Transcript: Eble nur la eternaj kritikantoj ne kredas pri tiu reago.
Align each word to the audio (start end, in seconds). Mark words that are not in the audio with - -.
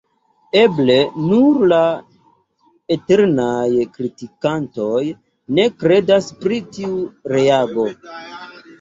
Eble 0.59 0.95
nur 1.25 1.59
la 1.73 1.81
eternaj 2.97 3.69
kritikantoj 3.99 5.05
ne 5.61 5.71
kredas 5.85 6.35
pri 6.43 6.63
tiu 6.75 7.01
reago. 7.39 7.91